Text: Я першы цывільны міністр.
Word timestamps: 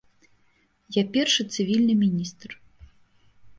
Я 0.95 1.03
першы 1.17 1.43
цывільны 1.57 1.93
міністр. 2.03 2.59